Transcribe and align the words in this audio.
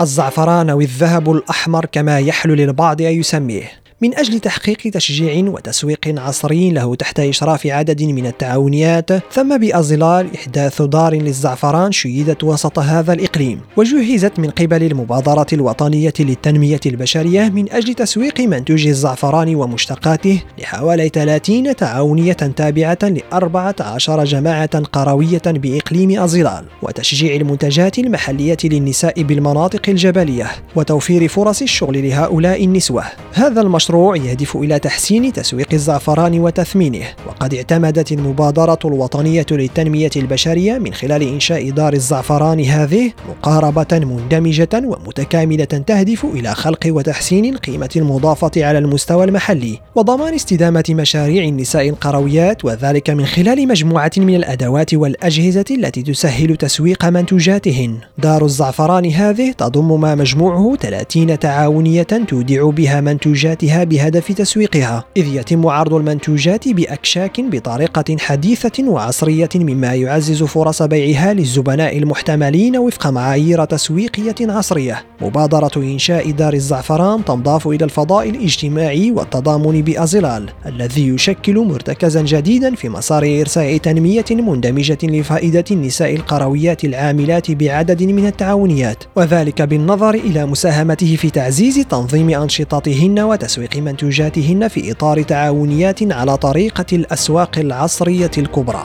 الزعفران 0.00 0.70
أو 0.70 0.80
الذهب 0.80 1.30
الأحمر 1.30 1.86
كما 1.86 2.18
يحلو 2.18 2.54
للبعض 2.54 3.02
أن 3.02 3.12
يسميه. 3.12 3.85
من 4.00 4.18
أجل 4.18 4.40
تحقيق 4.40 4.78
تشجيع 4.92 5.48
وتسويق 5.48 6.14
عصري 6.18 6.70
له 6.70 6.94
تحت 6.94 7.20
إشراف 7.20 7.66
عدد 7.66 8.02
من 8.02 8.26
التعاونيات 8.26 9.10
ثم 9.32 9.58
بأزلال 9.58 10.34
إحداث 10.34 10.82
دار 10.82 11.14
للزعفران 11.14 11.92
شيدت 11.92 12.44
وسط 12.44 12.78
هذا 12.78 13.12
الإقليم 13.12 13.60
وجهزت 13.76 14.38
من 14.38 14.50
قبل 14.50 14.82
المبادرة 14.82 15.46
الوطنية 15.52 16.12
للتنمية 16.20 16.80
البشرية 16.86 17.48
من 17.48 17.72
أجل 17.72 17.94
تسويق 17.94 18.40
منتوج 18.40 18.86
الزعفران 18.86 19.54
ومشتقاته 19.54 20.42
لحوالي 20.58 21.08
30 21.08 21.76
تعاونية 21.76 22.32
تابعة 22.32 22.98
ل 23.02 23.20
14 23.32 24.24
جماعة 24.24 24.80
قروية 24.80 25.42
بإقليم 25.46 26.20
أزلال 26.20 26.64
وتشجيع 26.82 27.36
المنتجات 27.36 27.98
المحلية 27.98 28.56
للنساء 28.64 29.22
بالمناطق 29.22 29.88
الجبلية 29.88 30.50
وتوفير 30.76 31.28
فرص 31.28 31.62
الشغل 31.62 32.08
لهؤلاء 32.08 32.64
النسوة. 32.64 33.04
هذا 33.32 33.60
المشروع 33.60 33.85
المشروع 33.86 34.16
يهدف 34.16 34.56
إلى 34.56 34.78
تحسين 34.78 35.32
تسويق 35.32 35.66
الزعفران 35.72 36.40
وتثمينه 36.40 37.06
وقد 37.26 37.54
اعتمدت 37.54 38.12
المبادرة 38.12 38.78
الوطنية 38.84 39.46
للتنمية 39.50 40.10
البشرية 40.16 40.78
من 40.78 40.94
خلال 40.94 41.22
إنشاء 41.22 41.70
دار 41.70 41.92
الزعفران 41.92 42.60
هذه 42.60 43.12
مقاربة 43.28 43.86
مندمجة 43.92 44.68
ومتكاملة 44.74 45.64
تهدف 45.64 46.24
إلى 46.24 46.54
خلق 46.54 46.80
وتحسين 46.86 47.44
القيمة 47.44 47.90
المضافة 47.96 48.50
على 48.56 48.78
المستوى 48.78 49.24
المحلي 49.24 49.78
وضمان 49.94 50.34
استدامة 50.34 50.84
مشاريع 50.90 51.44
النساء 51.44 51.88
القرويات 51.88 52.64
وذلك 52.64 53.10
من 53.10 53.26
خلال 53.26 53.68
مجموعة 53.68 54.12
من 54.16 54.34
الأدوات 54.34 54.94
والأجهزة 54.94 55.64
التي 55.70 56.02
تسهل 56.02 56.56
تسويق 56.56 57.04
منتوجاتهن. 57.04 57.98
دار 58.18 58.44
الزعفران 58.44 59.06
هذه 59.06 59.52
تضم 59.52 60.00
ما 60.00 60.14
مجموعه 60.14 60.76
30 60.76 61.38
تعاونية 61.38 62.02
تودع 62.02 62.70
بها 62.70 63.00
منتوجاتها 63.00 63.75
بهدف 63.84 64.32
تسويقها 64.32 65.04
إذ 65.16 65.26
يتم 65.26 65.66
عرض 65.66 65.94
المنتوجات 65.94 66.68
بأكشاك 66.68 67.40
بطريقة 67.40 68.16
حديثة 68.18 68.88
وعصرية 68.88 69.48
مما 69.54 69.94
يعزز 69.94 70.42
فرص 70.42 70.82
بيعها 70.82 71.34
للزبناء 71.34 71.98
المحتملين 71.98 72.76
وفق 72.76 73.06
معايير 73.06 73.64
تسويقية 73.64 74.34
عصرية. 74.40 75.04
مبادرة 75.22 75.70
إنشاء 75.76 76.30
دار 76.30 76.54
الزعفران 76.54 77.24
تنضاف 77.24 77.66
إلى 77.68 77.84
الفضاء 77.84 78.30
الاجتماعي 78.30 79.10
والتضامن 79.10 79.82
بأزلال 79.82 80.50
الذي 80.66 81.08
يشكل 81.08 81.58
مرتكزا 81.58 82.22
جديدا 82.22 82.74
في 82.74 82.88
مسار 82.88 83.22
إرساء 83.40 83.76
تنمية 83.76 84.24
مندمجة 84.30 84.98
لفائدة 85.02 85.64
النساء 85.70 86.14
القرويات 86.14 86.84
العاملات 86.84 87.50
بعدد 87.50 88.02
من 88.02 88.26
التعاونيات. 88.26 89.04
وذلك 89.16 89.62
بالنظر 89.62 90.14
إلى 90.14 90.46
مساهمته 90.46 91.16
في 91.16 91.30
تعزيز 91.30 91.78
تنظيم 91.78 92.30
أنشطتهن 92.30 93.20
وتسويق 93.20 93.65
تسويق 93.66 93.84
منتوجاتهن 93.84 94.68
في 94.68 94.92
إطار 94.92 95.22
تعاونيات 95.22 96.12
على 96.12 96.36
طريقة 96.36 96.86
الأسواق 96.92 97.58
العصرية 97.58 98.30
الكبرى. 98.38 98.84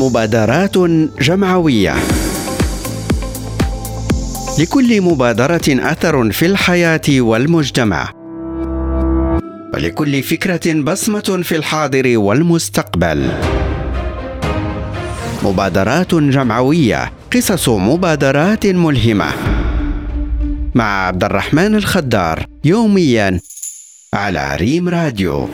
مبادرات 0.00 0.78
جمعوية. 1.20 1.94
لكل 4.58 5.00
مبادرة 5.00 5.68
أثر 5.68 6.30
في 6.32 6.46
الحياة 6.46 7.00
والمجتمع. 7.08 8.12
ولكل 9.74 10.22
فكرة 10.22 10.82
بصمة 10.82 11.40
في 11.42 11.56
الحاضر 11.56 12.18
والمستقبل. 12.18 13.30
مبادرات 15.46 16.14
جمعوية 16.14 17.12
قصص 17.32 17.68
مبادرات 17.68 18.66
ملهمة. 18.66 19.26
مع 20.74 21.06
عبد 21.06 21.24
الرحمن 21.24 21.74
الخدار 21.74 22.46
يوميا 22.64 23.40
على 24.14 24.56
ريم 24.56 24.88
راديو. 24.88 25.48